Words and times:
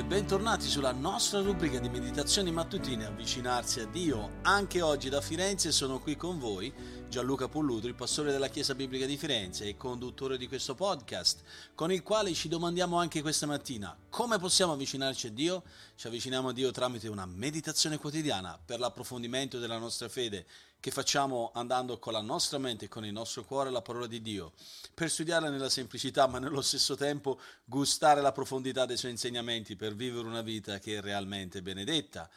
bentornati 0.00 0.68
sulla 0.68 0.92
nostra 0.92 1.42
rubrica 1.42 1.78
di 1.78 1.90
meditazioni 1.90 2.50
mattutine 2.50 3.04
Avvicinarsi 3.04 3.80
a 3.80 3.86
Dio. 3.86 4.38
Anche 4.42 4.80
oggi 4.80 5.10
da 5.10 5.20
Firenze 5.20 5.70
sono 5.70 6.00
qui 6.00 6.16
con 6.16 6.38
voi 6.38 6.72
Gianluca 7.10 7.46
Pulluto, 7.46 7.88
il 7.88 7.94
pastore 7.94 8.32
della 8.32 8.48
Chiesa 8.48 8.74
Biblica 8.74 9.04
di 9.04 9.18
Firenze 9.18 9.66
e 9.66 9.76
conduttore 9.76 10.38
di 10.38 10.48
questo 10.48 10.74
podcast, 10.74 11.42
con 11.74 11.92
il 11.92 12.02
quale 12.02 12.32
ci 12.32 12.48
domandiamo 12.48 12.96
anche 12.96 13.20
questa 13.20 13.44
mattina 13.44 13.94
come 14.08 14.38
possiamo 14.38 14.72
avvicinarci 14.72 15.28
a 15.28 15.30
Dio? 15.30 15.62
Ci 15.94 16.06
avviciniamo 16.06 16.48
a 16.48 16.52
Dio 16.52 16.70
tramite 16.70 17.08
una 17.08 17.24
meditazione 17.24 17.98
quotidiana 17.98 18.58
per 18.62 18.78
l'approfondimento 18.78 19.58
della 19.58 19.78
nostra 19.78 20.08
fede 20.08 20.46
che 20.82 20.90
facciamo 20.90 21.52
andando 21.54 22.00
con 22.00 22.12
la 22.12 22.20
nostra 22.20 22.58
mente 22.58 22.88
con 22.88 23.04
il 23.04 23.12
nostro 23.12 23.44
cuore 23.44 23.70
la 23.70 23.82
parola 23.82 24.08
di 24.08 24.20
Dio, 24.20 24.52
per 24.92 25.08
studiarla 25.08 25.48
nella 25.48 25.68
semplicità 25.68 26.26
ma 26.26 26.40
nello 26.40 26.60
stesso 26.60 26.96
tempo 26.96 27.38
gustare 27.64 28.20
la 28.20 28.32
profondità 28.32 28.84
dei 28.84 28.96
suoi 28.96 29.12
insegnamenti 29.12 29.76
per 29.76 29.94
vivere 29.94 30.26
una 30.26 30.42
vita 30.42 30.80
che 30.80 30.98
è 30.98 31.00
realmente 31.00 31.62
benedetta. 31.62 32.28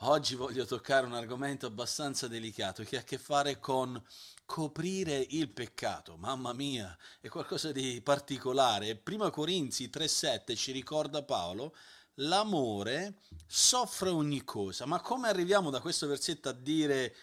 Oggi 0.00 0.34
voglio 0.34 0.66
toccare 0.66 1.06
un 1.06 1.14
argomento 1.14 1.64
abbastanza 1.64 2.28
delicato 2.28 2.82
che 2.82 2.98
ha 2.98 3.00
a 3.00 3.04
che 3.04 3.16
fare 3.16 3.58
con 3.58 3.98
coprire 4.44 5.26
il 5.30 5.48
peccato. 5.48 6.18
Mamma 6.18 6.52
mia, 6.52 6.94
è 7.22 7.28
qualcosa 7.28 7.72
di 7.72 8.02
particolare. 8.02 8.96
Prima 8.96 9.30
Corinzi 9.30 9.88
3:7 9.88 10.54
ci 10.56 10.72
ricorda 10.72 11.22
Paolo 11.22 11.74
l'amore 12.16 13.14
soffre 13.46 14.10
ogni 14.10 14.44
cosa. 14.44 14.84
Ma 14.84 15.00
come 15.00 15.28
arriviamo 15.28 15.70
da 15.70 15.80
questo 15.80 16.06
versetto 16.06 16.50
a 16.50 16.52
dire 16.52 17.14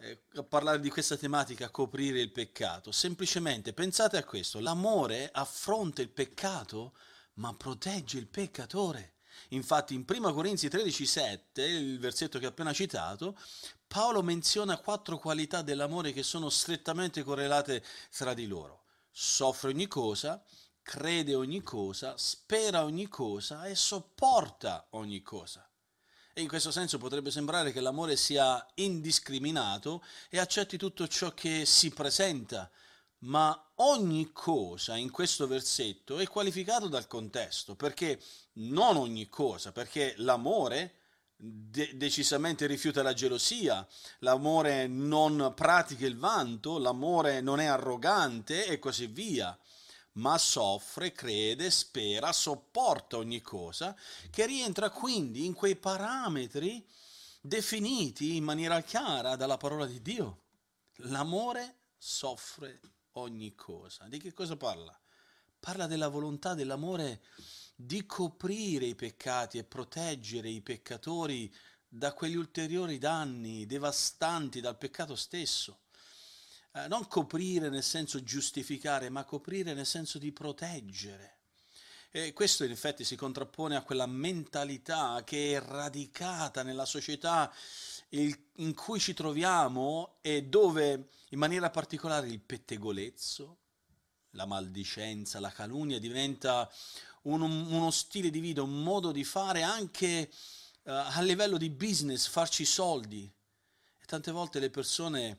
eh, 0.00 0.22
parlare 0.48 0.80
di 0.80 0.90
questa 0.90 1.16
tematica, 1.16 1.70
coprire 1.70 2.20
il 2.20 2.30
peccato? 2.30 2.92
Semplicemente 2.92 3.72
pensate 3.72 4.16
a 4.16 4.24
questo, 4.24 4.60
l'amore 4.60 5.28
affronta 5.32 6.02
il 6.02 6.10
peccato 6.10 6.94
ma 7.34 7.54
protegge 7.54 8.18
il 8.18 8.28
peccatore. 8.28 9.14
Infatti 9.50 9.94
in 9.94 10.04
1 10.06 10.32
Corinzi 10.32 10.68
13:7, 10.68 11.60
il 11.62 11.98
versetto 11.98 12.38
che 12.38 12.46
ho 12.46 12.50
appena 12.50 12.72
citato, 12.72 13.36
Paolo 13.86 14.22
menziona 14.22 14.78
quattro 14.78 15.18
qualità 15.18 15.62
dell'amore 15.62 16.12
che 16.12 16.22
sono 16.22 16.50
strettamente 16.50 17.22
correlate 17.22 17.84
tra 18.10 18.34
di 18.34 18.46
loro. 18.46 18.84
Soffre 19.10 19.70
ogni 19.70 19.86
cosa, 19.86 20.42
crede 20.82 21.34
ogni 21.34 21.62
cosa, 21.62 22.16
spera 22.16 22.84
ogni 22.84 23.08
cosa 23.08 23.64
e 23.64 23.74
sopporta 23.74 24.88
ogni 24.90 25.22
cosa. 25.22 25.67
E 26.38 26.42
in 26.42 26.46
questo 26.46 26.70
senso 26.70 26.98
potrebbe 26.98 27.32
sembrare 27.32 27.72
che 27.72 27.80
l'amore 27.80 28.14
sia 28.14 28.64
indiscriminato 28.74 30.04
e 30.30 30.38
accetti 30.38 30.76
tutto 30.76 31.08
ciò 31.08 31.34
che 31.34 31.66
si 31.66 31.90
presenta, 31.90 32.70
ma 33.22 33.70
ogni 33.78 34.30
cosa 34.32 34.94
in 34.94 35.10
questo 35.10 35.48
versetto 35.48 36.20
è 36.20 36.28
qualificato 36.28 36.86
dal 36.86 37.08
contesto, 37.08 37.74
perché 37.74 38.20
non 38.52 38.96
ogni 38.96 39.28
cosa, 39.28 39.72
perché 39.72 40.14
l'amore 40.18 40.98
de- 41.34 41.96
decisamente 41.96 42.66
rifiuta 42.66 43.02
la 43.02 43.14
gelosia, 43.14 43.84
l'amore 44.20 44.86
non 44.86 45.54
pratica 45.56 46.06
il 46.06 46.16
vanto, 46.16 46.78
l'amore 46.78 47.40
non 47.40 47.58
è 47.58 47.66
arrogante 47.66 48.64
e 48.64 48.78
così 48.78 49.06
via, 49.06 49.58
ma 50.18 50.36
soffre, 50.38 51.12
crede, 51.12 51.70
spera, 51.70 52.32
sopporta 52.32 53.16
ogni 53.16 53.40
cosa, 53.40 53.96
che 54.30 54.46
rientra 54.46 54.90
quindi 54.90 55.44
in 55.44 55.54
quei 55.54 55.76
parametri 55.76 56.84
definiti 57.40 58.36
in 58.36 58.44
maniera 58.44 58.80
chiara 58.82 59.36
dalla 59.36 59.56
parola 59.56 59.86
di 59.86 60.02
Dio. 60.02 60.42
L'amore 61.02 61.76
soffre 61.96 62.80
ogni 63.12 63.54
cosa. 63.54 64.06
Di 64.08 64.18
che 64.18 64.32
cosa 64.32 64.56
parla? 64.56 64.98
Parla 65.60 65.86
della 65.86 66.08
volontà 66.08 66.54
dell'amore 66.54 67.22
di 67.74 68.04
coprire 68.06 68.86
i 68.86 68.94
peccati 68.96 69.58
e 69.58 69.64
proteggere 69.64 70.48
i 70.48 70.60
peccatori 70.60 71.52
da 71.86 72.12
quegli 72.12 72.34
ulteriori 72.34 72.98
danni 72.98 73.66
devastanti 73.66 74.60
dal 74.60 74.76
peccato 74.76 75.14
stesso. 75.14 75.82
Eh, 76.72 76.88
non 76.88 77.06
coprire 77.08 77.68
nel 77.68 77.82
senso 77.82 78.22
giustificare, 78.22 79.08
ma 79.08 79.24
coprire 79.24 79.74
nel 79.74 79.86
senso 79.86 80.18
di 80.18 80.32
proteggere. 80.32 81.36
E 82.10 82.32
questo 82.32 82.64
in 82.64 82.70
effetti 82.70 83.04
si 83.04 83.16
contrappone 83.16 83.76
a 83.76 83.82
quella 83.82 84.06
mentalità 84.06 85.22
che 85.24 85.54
è 85.54 85.60
radicata 85.60 86.62
nella 86.62 86.86
società 86.86 87.52
in 88.10 88.74
cui 88.74 88.98
ci 88.98 89.12
troviamo 89.12 90.16
e 90.22 90.44
dove 90.44 91.10
in 91.28 91.38
maniera 91.38 91.68
particolare 91.68 92.28
il 92.28 92.40
pettegolezzo, 92.40 93.58
la 94.30 94.46
maldicenza, 94.46 95.40
la 95.40 95.50
calunnia 95.50 95.98
diventa 95.98 96.70
un, 97.22 97.42
uno 97.42 97.90
stile 97.90 98.30
di 98.30 98.40
vita, 98.40 98.62
un 98.62 98.82
modo 98.82 99.12
di 99.12 99.24
fare 99.24 99.62
anche 99.62 100.30
uh, 100.84 100.90
a 100.90 101.20
livello 101.20 101.58
di 101.58 101.68
business, 101.68 102.26
farci 102.26 102.64
soldi. 102.64 103.30
E 104.00 104.04
tante 104.06 104.30
volte 104.30 104.58
le 104.60 104.70
persone 104.70 105.38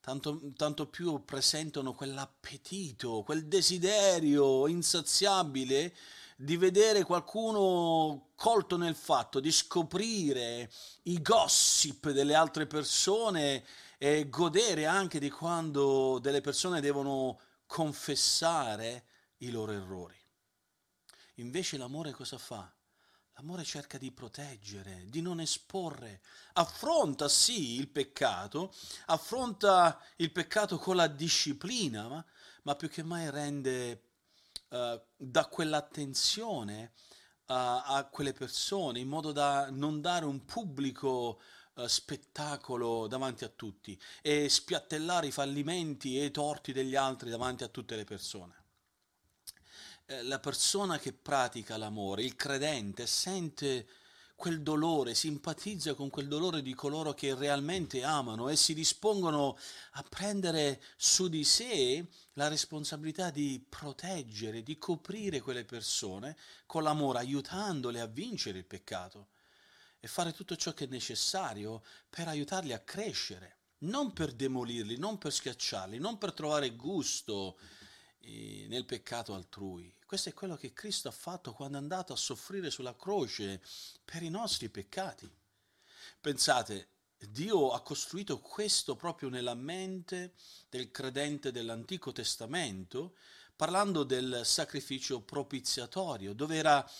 tanto, 0.00 0.52
tanto 0.56 0.86
più 0.86 1.24
presentano 1.24 1.92
quell'appetito, 1.92 3.22
quel 3.22 3.46
desiderio 3.46 4.66
insaziabile 4.66 5.94
di 6.36 6.56
vedere 6.56 7.04
qualcuno 7.04 8.30
colto 8.34 8.78
nel 8.78 8.94
fatto 8.94 9.40
di 9.40 9.52
scoprire 9.52 10.70
i 11.02 11.20
gossip 11.20 12.10
delle 12.10 12.34
altre 12.34 12.66
persone 12.66 13.64
e 13.98 14.30
godere 14.30 14.86
anche 14.86 15.18
di 15.18 15.28
quando 15.28 16.18
delle 16.18 16.40
persone 16.40 16.80
devono 16.80 17.38
confessare 17.66 19.04
i 19.38 19.50
loro 19.50 19.72
errori. 19.72 20.16
Invece 21.34 21.76
l'amore 21.76 22.12
cosa 22.12 22.38
fa? 22.38 22.72
L'amore 23.34 23.64
cerca 23.64 23.96
di 23.96 24.12
proteggere, 24.12 25.06
di 25.08 25.22
non 25.22 25.40
esporre, 25.40 26.20
affronta 26.54 27.28
sì 27.28 27.76
il 27.78 27.88
peccato, 27.88 28.74
affronta 29.06 29.98
il 30.16 30.30
peccato 30.30 30.76
con 30.76 30.96
la 30.96 31.06
disciplina, 31.06 32.06
ma, 32.08 32.24
ma 32.64 32.76
più 32.76 32.88
che 32.88 33.02
mai 33.02 33.30
rende 33.30 34.02
uh, 34.68 35.00
dà 35.16 35.46
quell'attenzione 35.46 36.92
uh, 37.46 37.52
a 37.54 38.08
quelle 38.10 38.32
persone 38.32 39.00
in 39.00 39.08
modo 39.08 39.32
da 39.32 39.70
non 39.70 40.00
dare 40.00 40.24
un 40.24 40.44
pubblico 40.44 41.40
uh, 41.74 41.86
spettacolo 41.86 43.06
davanti 43.06 43.44
a 43.44 43.48
tutti 43.48 43.98
e 44.22 44.48
spiattellare 44.48 45.28
i 45.28 45.32
fallimenti 45.32 46.18
e 46.18 46.26
i 46.26 46.30
torti 46.30 46.72
degli 46.72 46.94
altri 46.94 47.30
davanti 47.30 47.64
a 47.64 47.68
tutte 47.68 47.96
le 47.96 48.04
persone. 48.04 48.59
Eh, 50.10 50.24
la 50.24 50.40
persona 50.40 50.98
che 50.98 51.12
pratica 51.12 51.76
l'amore, 51.76 52.24
il 52.24 52.34
credente, 52.34 53.06
sente 53.06 53.86
quel 54.34 54.60
dolore, 54.60 55.14
simpatizza 55.14 55.94
con 55.94 56.10
quel 56.10 56.26
dolore 56.26 56.62
di 56.62 56.74
coloro 56.74 57.14
che 57.14 57.36
realmente 57.36 58.02
amano 58.02 58.48
e 58.48 58.56
si 58.56 58.74
dispongono 58.74 59.56
a 59.92 60.02
prendere 60.02 60.82
su 60.96 61.28
di 61.28 61.44
sé 61.44 62.04
la 62.32 62.48
responsabilità 62.48 63.30
di 63.30 63.64
proteggere, 63.68 64.64
di 64.64 64.78
coprire 64.78 65.40
quelle 65.40 65.64
persone 65.64 66.36
con 66.66 66.82
l'amore, 66.82 67.20
aiutandole 67.20 68.00
a 68.00 68.06
vincere 68.06 68.58
il 68.58 68.66
peccato 68.66 69.28
e 70.00 70.08
fare 70.08 70.32
tutto 70.32 70.56
ciò 70.56 70.72
che 70.72 70.86
è 70.86 70.88
necessario 70.88 71.84
per 72.08 72.26
aiutarli 72.26 72.72
a 72.72 72.80
crescere, 72.80 73.58
non 73.80 74.12
per 74.12 74.32
demolirli, 74.32 74.98
non 74.98 75.18
per 75.18 75.32
schiacciarli, 75.32 75.98
non 75.98 76.18
per 76.18 76.32
trovare 76.32 76.74
gusto 76.74 77.56
nel 78.22 78.84
peccato 78.84 79.34
altrui. 79.34 79.94
Questo 80.06 80.28
è 80.28 80.34
quello 80.34 80.56
che 80.56 80.72
Cristo 80.72 81.08
ha 81.08 81.12
fatto 81.12 81.52
quando 81.52 81.78
è 81.78 81.80
andato 81.80 82.12
a 82.12 82.16
soffrire 82.16 82.70
sulla 82.70 82.96
croce 82.96 83.62
per 84.04 84.22
i 84.22 84.28
nostri 84.28 84.68
peccati. 84.68 85.30
Pensate, 86.20 86.88
Dio 87.16 87.70
ha 87.70 87.82
costruito 87.82 88.40
questo 88.40 88.96
proprio 88.96 89.28
nella 89.28 89.54
mente 89.54 90.34
del 90.68 90.90
credente 90.90 91.52
dell'Antico 91.52 92.12
Testamento, 92.12 93.14
parlando 93.54 94.04
del 94.04 94.40
sacrificio 94.44 95.20
propiziatorio, 95.20 96.32
dove 96.32 96.56
era, 96.56 96.90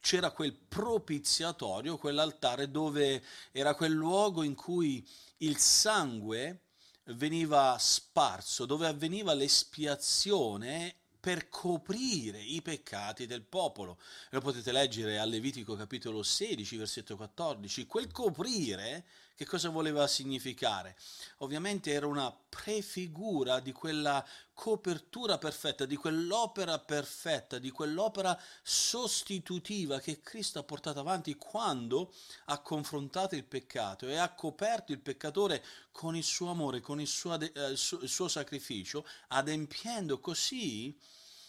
c'era 0.00 0.30
quel 0.30 0.54
propiziatorio, 0.54 1.98
quell'altare 1.98 2.70
dove 2.70 3.22
era 3.52 3.74
quel 3.74 3.92
luogo 3.92 4.42
in 4.42 4.54
cui 4.54 5.06
il 5.38 5.58
sangue 5.58 6.60
veniva 7.06 7.76
sparso, 7.78 8.66
dove 8.66 8.86
avveniva 8.86 9.34
l'espiazione 9.34 10.96
per 11.22 11.48
coprire 11.48 12.40
i 12.40 12.62
peccati 12.62 13.26
del 13.26 13.42
popolo. 13.42 13.98
Lo 14.30 14.40
potete 14.40 14.72
leggere 14.72 15.18
a 15.18 15.24
Levitico 15.24 15.76
capitolo 15.76 16.22
16, 16.22 16.76
versetto 16.76 17.16
14. 17.16 17.86
Quel 17.86 18.10
coprire 18.10 19.04
che 19.36 19.46
cosa 19.46 19.68
voleva 19.68 20.06
significare? 20.06 20.96
Ovviamente 21.38 21.92
era 21.92 22.06
una 22.06 22.32
prefigura 22.48 23.60
di 23.60 23.72
quella 23.72 24.24
copertura 24.62 25.38
perfetta, 25.38 25.86
di 25.86 25.96
quell'opera 25.96 26.78
perfetta, 26.78 27.58
di 27.58 27.72
quell'opera 27.72 28.40
sostitutiva 28.62 29.98
che 29.98 30.20
Cristo 30.20 30.60
ha 30.60 30.62
portato 30.62 31.00
avanti 31.00 31.34
quando 31.34 32.14
ha 32.44 32.60
confrontato 32.60 33.34
il 33.34 33.42
peccato 33.42 34.06
e 34.06 34.14
ha 34.14 34.32
coperto 34.34 34.92
il 34.92 35.00
peccatore 35.00 35.64
con 35.90 36.14
il 36.14 36.22
suo 36.22 36.50
amore, 36.50 36.78
con 36.78 37.00
il 37.00 37.08
suo, 37.08 37.40
eh, 37.40 37.70
il 37.70 37.76
suo 37.76 38.28
sacrificio, 38.28 39.04
adempiendo 39.30 40.20
così 40.20 40.96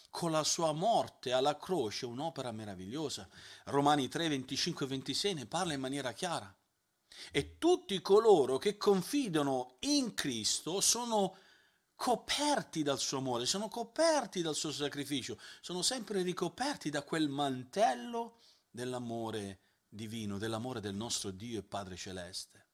con 0.09 0.31
la 0.31 0.43
sua 0.43 0.71
morte 0.71 1.33
alla 1.33 1.55
croce 1.55 2.07
un'opera 2.07 2.51
meravigliosa. 2.51 3.29
Romani 3.65 4.07
3, 4.07 4.27
25 4.27 4.87
e 4.87 4.89
26 4.89 5.33
ne 5.35 5.45
parla 5.45 5.73
in 5.73 5.81
maniera 5.81 6.13
chiara. 6.13 6.51
E 7.31 7.59
tutti 7.59 8.01
coloro 8.01 8.57
che 8.57 8.75
confidano 8.75 9.75
in 9.81 10.15
Cristo 10.15 10.81
sono 10.81 11.37
coperti 12.03 12.83
dal 12.83 12.99
suo 12.99 13.19
amore, 13.19 13.45
sono 13.45 13.69
coperti 13.69 14.41
dal 14.41 14.55
suo 14.55 14.73
sacrificio, 14.73 15.39
sono 15.61 15.81
sempre 15.81 16.21
ricoperti 16.21 16.89
da 16.89 17.01
quel 17.01 17.29
mantello 17.29 18.39
dell'amore 18.69 19.59
divino, 19.87 20.37
dell'amore 20.37 20.81
del 20.81 20.95
nostro 20.95 21.31
Dio 21.31 21.59
e 21.59 21.63
Padre 21.63 21.95
Celeste. 21.95 22.65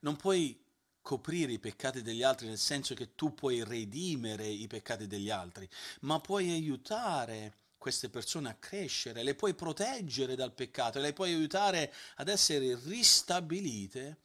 Non 0.00 0.16
puoi 0.16 0.60
coprire 1.00 1.52
i 1.52 1.60
peccati 1.60 2.02
degli 2.02 2.24
altri 2.24 2.48
nel 2.48 2.58
senso 2.58 2.94
che 2.94 3.14
tu 3.14 3.34
puoi 3.34 3.62
redimere 3.62 4.48
i 4.48 4.66
peccati 4.66 5.06
degli 5.06 5.30
altri, 5.30 5.68
ma 6.00 6.18
puoi 6.18 6.50
aiutare 6.50 7.58
queste 7.78 8.08
persone 8.08 8.48
a 8.48 8.56
crescere, 8.56 9.22
le 9.22 9.36
puoi 9.36 9.54
proteggere 9.54 10.34
dal 10.34 10.54
peccato, 10.54 10.98
le 10.98 11.12
puoi 11.12 11.32
aiutare 11.32 11.94
ad 12.16 12.26
essere 12.26 12.76
ristabilite 12.82 14.18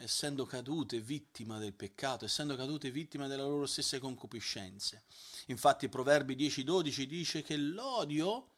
essendo 0.00 0.44
cadute 0.44 1.00
vittima 1.00 1.58
del 1.58 1.72
peccato, 1.72 2.24
essendo 2.24 2.56
cadute 2.56 2.90
vittima 2.90 3.26
delle 3.26 3.42
loro 3.42 3.66
stesse 3.66 3.98
concupiscenze. 3.98 5.04
Infatti 5.46 5.88
Proverbi 5.88 6.36
10-12 6.36 7.02
dice 7.04 7.42
che 7.42 7.56
l'odio 7.56 8.48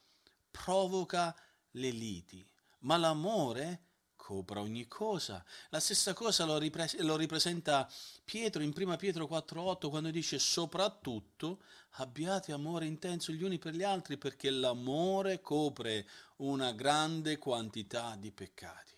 provoca 0.51 1.35
le 1.73 1.91
liti, 1.91 2.47
ma 2.81 2.97
l'amore 2.97 3.83
copra 4.25 4.61
ogni 4.61 4.89
cosa. 4.89 5.45
La 5.69 5.81
stessa 5.81 6.15
cosa 6.15 6.47
lo, 6.47 6.57
ripres- 6.57 6.99
lo 7.01 7.17
ripresenta 7.17 7.91
Pietro 8.25 8.63
in 8.63 8.73
1 8.75 8.97
Pietro 8.97 9.27
4:8 9.27 9.91
quando 9.91 10.11
dice 10.11 10.39
soprattutto 10.39 11.63
abbiate 11.97 12.53
amore 12.53 12.87
intenso 12.87 13.33
gli 13.33 13.43
uni 13.43 13.59
per 13.59 13.75
gli 13.75 13.83
altri 13.83 14.17
perché 14.17 14.49
l'amore 14.49 15.43
copre 15.43 16.09
una 16.37 16.73
grande 16.73 17.37
quantità 17.37 18.17
di 18.17 18.33
peccati. 18.33 18.93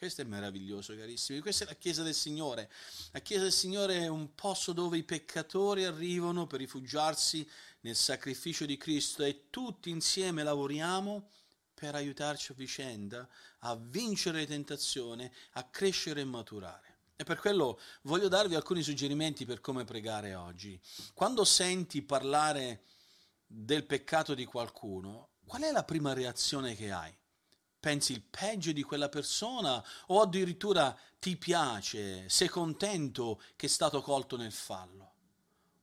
Questo 0.00 0.22
è 0.22 0.24
meraviglioso, 0.24 0.96
carissimi. 0.96 1.40
Questa 1.40 1.64
è 1.64 1.66
la 1.66 1.74
Chiesa 1.74 2.02
del 2.02 2.14
Signore. 2.14 2.70
La 3.10 3.20
Chiesa 3.20 3.42
del 3.42 3.52
Signore 3.52 3.98
è 3.98 4.06
un 4.06 4.34
posto 4.34 4.72
dove 4.72 4.96
i 4.96 5.02
peccatori 5.02 5.84
arrivano 5.84 6.46
per 6.46 6.60
rifugiarsi 6.60 7.46
nel 7.80 7.94
sacrificio 7.94 8.64
di 8.64 8.78
Cristo 8.78 9.24
e 9.24 9.50
tutti 9.50 9.90
insieme 9.90 10.42
lavoriamo 10.42 11.28
per 11.74 11.96
aiutarci 11.96 12.52
a 12.52 12.54
vicenda 12.54 13.28
a 13.58 13.76
vincere 13.76 14.38
le 14.38 14.46
tentazioni, 14.46 15.30
a 15.52 15.64
crescere 15.64 16.22
e 16.22 16.24
maturare. 16.24 16.96
E 17.14 17.24
per 17.24 17.36
quello 17.36 17.78
voglio 18.04 18.28
darvi 18.28 18.54
alcuni 18.54 18.82
suggerimenti 18.82 19.44
per 19.44 19.60
come 19.60 19.84
pregare 19.84 20.34
oggi. 20.34 20.80
Quando 21.12 21.44
senti 21.44 22.00
parlare 22.00 22.84
del 23.46 23.84
peccato 23.84 24.32
di 24.32 24.46
qualcuno, 24.46 25.32
qual 25.44 25.60
è 25.60 25.70
la 25.70 25.84
prima 25.84 26.14
reazione 26.14 26.74
che 26.74 26.90
hai? 26.90 27.19
Pensi 27.80 28.12
il 28.12 28.22
peggio 28.22 28.72
di 28.72 28.82
quella 28.82 29.08
persona 29.08 29.82
o 30.08 30.20
addirittura 30.20 30.96
ti 31.18 31.36
piace, 31.36 32.28
sei 32.28 32.48
contento 32.48 33.40
che 33.56 33.66
è 33.66 33.68
stato 33.68 34.02
colto 34.02 34.36
nel 34.36 34.52
fallo? 34.52 35.10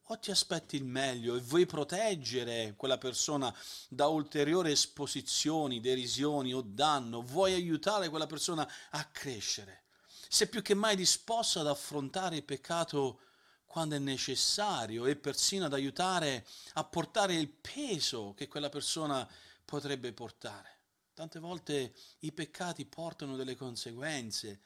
o 0.09 0.19
ti 0.19 0.31
aspetti 0.31 0.77
il 0.77 0.85
meglio 0.85 1.35
e 1.35 1.41
vuoi 1.41 1.65
proteggere 1.65 2.75
quella 2.77 2.97
persona 2.97 3.53
da 3.89 4.07
ulteriori 4.07 4.71
esposizioni, 4.71 5.81
derisioni 5.81 6.53
o 6.53 6.61
danno, 6.61 7.21
vuoi 7.21 7.53
aiutare 7.53 8.09
quella 8.09 8.27
persona 8.27 8.69
a 8.91 9.03
crescere. 9.05 9.83
Sei 10.29 10.47
più 10.47 10.61
che 10.61 10.73
mai 10.73 10.95
disposto 10.95 11.59
ad 11.59 11.67
affrontare 11.67 12.37
il 12.37 12.43
peccato 12.43 13.19
quando 13.65 13.95
è 13.95 13.99
necessario 13.99 15.05
e 15.05 15.17
persino 15.17 15.65
ad 15.65 15.73
aiutare 15.73 16.45
a 16.73 16.83
portare 16.85 17.35
il 17.35 17.49
peso 17.49 18.33
che 18.33 18.47
quella 18.47 18.69
persona 18.69 19.27
potrebbe 19.65 20.13
portare. 20.13 20.76
Tante 21.17 21.39
volte 21.39 21.95
i 22.19 22.31
peccati 22.31 22.85
portano 22.85 23.35
delle 23.35 23.55
conseguenze 23.55 24.59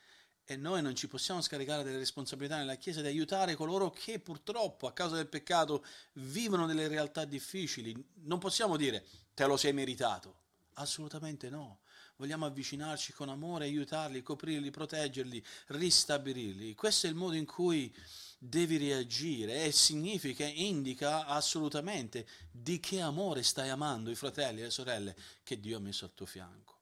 e 0.44 0.58
noi 0.58 0.82
non 0.82 0.98
ci 0.98 1.08
possiamo 1.08 1.40
scaricare 1.40 1.82
delle 1.82 1.98
responsabilità 1.98 2.58
nella 2.58 2.76
Chiesa 2.76 3.00
di 3.00 3.08
aiutare 3.08 3.56
coloro 3.56 3.90
che 3.90 4.20
purtroppo 4.20 4.86
a 4.86 4.92
causa 4.92 5.16
del 5.16 5.30
peccato 5.30 5.86
vivono 6.16 6.66
delle 6.66 6.90
realtà 6.90 7.24
difficili. 7.24 7.96
Non 8.24 8.40
possiamo 8.40 8.76
dire 8.76 9.06
te 9.34 9.46
lo 9.46 9.56
sei 9.56 9.72
meritato. 9.72 10.40
Assolutamente 10.74 11.50
no. 11.50 11.80
Vogliamo 12.22 12.46
avvicinarci 12.46 13.14
con 13.14 13.30
amore, 13.30 13.66
aiutarli, 13.66 14.22
coprirli, 14.22 14.70
proteggerli, 14.70 15.44
ristabilirli. 15.70 16.76
Questo 16.76 17.08
è 17.08 17.10
il 17.10 17.16
modo 17.16 17.34
in 17.34 17.48
cui 17.48 17.92
devi 18.38 18.78
reagire 18.78 19.64
e 19.64 19.72
significa, 19.72 20.46
indica 20.46 21.26
assolutamente 21.26 22.28
di 22.52 22.80
che 22.80 23.02
amore 23.02 23.42
stai 23.42 23.70
amando 23.70 24.12
i 24.12 24.16
fratelli 24.16 24.60
e 24.60 24.66
le 24.66 24.70
sorelle 24.70 25.16
che 25.42 25.60
Dio 25.60 25.78
ha 25.78 25.80
messo 25.80 26.06
al 26.06 26.14
tuo 26.14 26.28
fianco. 26.28 26.78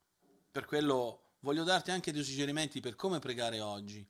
Per 0.51 0.65
quello 0.65 1.35
voglio 1.39 1.63
darti 1.63 1.91
anche 1.91 2.11
dei 2.11 2.21
suggerimenti 2.25 2.81
per 2.81 2.97
come 2.97 3.19
pregare 3.19 3.61
oggi. 3.61 4.05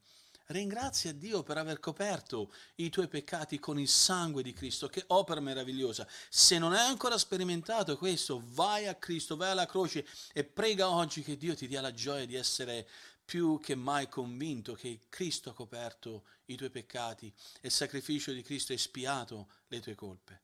Ringrazia 0.51 1.13
Dio 1.13 1.43
per 1.43 1.59
aver 1.59 1.79
coperto 1.79 2.51
i 2.77 2.89
tuoi 2.89 3.07
peccati 3.07 3.59
con 3.59 3.79
il 3.79 3.87
sangue 3.87 4.41
di 4.41 4.51
Cristo, 4.51 4.87
che 4.87 5.03
opera 5.09 5.39
meravigliosa. 5.39 6.07
Se 6.27 6.57
non 6.57 6.73
hai 6.73 6.87
ancora 6.87 7.19
sperimentato 7.19 7.95
questo, 7.97 8.41
vai 8.47 8.87
a 8.87 8.95
Cristo, 8.95 9.35
vai 9.37 9.51
alla 9.51 9.67
croce 9.67 10.07
e 10.33 10.43
prega 10.43 10.89
oggi 10.89 11.21
che 11.21 11.37
Dio 11.37 11.55
ti 11.55 11.67
dia 11.67 11.81
la 11.81 11.93
gioia 11.93 12.25
di 12.25 12.33
essere 12.33 12.89
più 13.23 13.59
che 13.59 13.75
mai 13.75 14.09
convinto 14.09 14.73
che 14.73 15.01
Cristo 15.07 15.51
ha 15.51 15.53
coperto 15.53 16.25
i 16.45 16.55
tuoi 16.55 16.71
peccati 16.71 17.31
e 17.61 17.67
il 17.67 17.71
sacrificio 17.71 18.31
di 18.31 18.41
Cristo 18.41 18.71
ha 18.71 18.75
espiato 18.75 19.51
le 19.67 19.79
tue 19.81 19.93
colpe. 19.93 20.41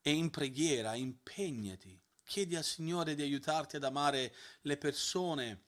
E 0.00 0.10
in 0.10 0.30
preghiera 0.30 0.94
impegnati, 0.94 2.00
chiedi 2.24 2.56
al 2.56 2.64
Signore 2.64 3.14
di 3.14 3.20
aiutarti 3.20 3.76
ad 3.76 3.84
amare 3.84 4.34
le 4.62 4.78
persone 4.78 5.64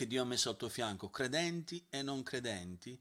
che 0.00 0.06
Dio 0.06 0.22
ha 0.22 0.24
messo 0.24 0.48
al 0.48 0.56
tuo 0.56 0.70
fianco, 0.70 1.10
credenti 1.10 1.84
e 1.90 2.00
non 2.00 2.22
credenti, 2.22 2.98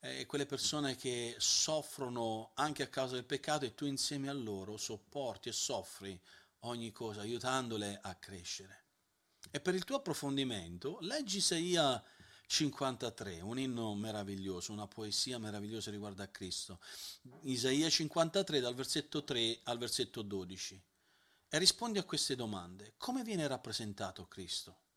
eh, 0.00 0.24
quelle 0.24 0.46
persone 0.46 0.96
che 0.96 1.34
soffrono 1.36 2.52
anche 2.54 2.82
a 2.82 2.86
causa 2.86 3.16
del 3.16 3.26
peccato 3.26 3.66
e 3.66 3.74
tu 3.74 3.84
insieme 3.84 4.30
a 4.30 4.32
loro 4.32 4.78
sopporti 4.78 5.50
e 5.50 5.52
soffri 5.52 6.18
ogni 6.60 6.92
cosa, 6.92 7.20
aiutandole 7.20 7.98
a 8.02 8.14
crescere. 8.14 8.84
E 9.50 9.60
per 9.60 9.74
il 9.74 9.84
tuo 9.84 9.96
approfondimento, 9.96 10.96
leggi 11.02 11.36
Isaia 11.36 12.02
53, 12.46 13.42
un 13.42 13.58
inno 13.58 13.94
meraviglioso, 13.94 14.72
una 14.72 14.88
poesia 14.88 15.36
meravigliosa 15.36 15.90
riguardo 15.90 16.22
a 16.22 16.28
Cristo. 16.28 16.80
Isaia 17.42 17.90
53 17.90 18.60
dal 18.60 18.74
versetto 18.74 19.24
3 19.24 19.60
al 19.64 19.76
versetto 19.76 20.22
12. 20.22 20.82
E 21.50 21.58
rispondi 21.58 21.98
a 21.98 22.04
queste 22.04 22.34
domande. 22.34 22.94
Come 22.96 23.24
viene 23.24 23.46
rappresentato 23.46 24.26
Cristo? 24.26 24.88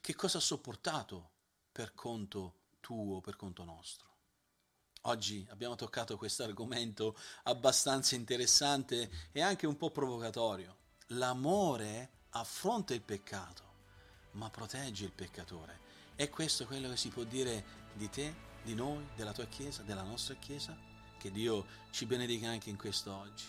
Che 0.00 0.14
cosa 0.14 0.38
ha 0.38 0.40
sopportato 0.40 1.30
per 1.72 1.94
conto 1.94 2.54
tuo, 2.80 3.20
per 3.20 3.36
conto 3.36 3.64
nostro? 3.64 4.12
Oggi 5.02 5.46
abbiamo 5.50 5.74
toccato 5.74 6.16
questo 6.16 6.44
argomento 6.44 7.16
abbastanza 7.42 8.14
interessante 8.14 9.10
e 9.32 9.42
anche 9.42 9.66
un 9.66 9.76
po' 9.76 9.90
provocatorio. 9.90 10.76
L'amore 11.08 12.10
affronta 12.30 12.94
il 12.94 13.02
peccato, 13.02 13.62
ma 14.32 14.48
protegge 14.48 15.04
il 15.04 15.12
peccatore. 15.12 15.80
E 16.16 16.30
questo 16.30 16.62
è 16.62 16.66
quello 16.66 16.88
che 16.88 16.96
si 16.96 17.10
può 17.10 17.24
dire 17.24 17.64
di 17.92 18.08
te, 18.08 18.34
di 18.62 18.74
noi, 18.74 19.06
della 19.14 19.32
tua 19.32 19.46
Chiesa, 19.46 19.82
della 19.82 20.02
nostra 20.02 20.34
Chiesa? 20.36 20.76
Che 21.18 21.30
Dio 21.30 21.66
ci 21.90 22.06
benedica 22.06 22.48
anche 22.48 22.70
in 22.70 22.78
questo 22.78 23.14
oggi. 23.14 23.44